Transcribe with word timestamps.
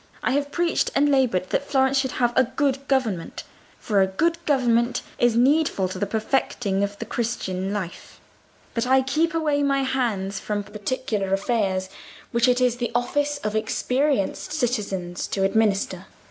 "I 0.23 0.31
have 0.31 0.51
preached 0.51 0.89
and 0.95 1.11
laboured 1.11 1.51
that 1.51 1.67
Florence 1.69 1.99
should 1.99 2.13
have 2.13 2.33
a 2.35 2.45
good 2.45 2.87
government, 2.87 3.43
for 3.77 4.01
a 4.01 4.07
good 4.07 4.43
government 4.47 5.03
is 5.19 5.35
needful 5.35 5.87
to 5.89 5.99
the 5.99 6.07
perfecting 6.07 6.83
of 6.83 6.97
the 6.97 7.05
Christian 7.05 7.71
life; 7.71 8.19
but 8.73 8.87
I 8.87 9.03
keep 9.03 9.35
away 9.35 9.61
my 9.61 9.83
hands 9.83 10.39
from 10.39 10.63
particular 10.63 11.33
affairs 11.35 11.87
which 12.31 12.47
it 12.47 12.59
is 12.59 12.77
the 12.77 12.91
office 12.95 13.37
of 13.43 13.55
experienced 13.55 14.53
citizens 14.53 15.27
to 15.27 15.43
administer." 15.43 16.07